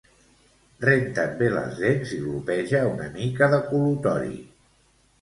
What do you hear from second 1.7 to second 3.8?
dents i glopeja una mica de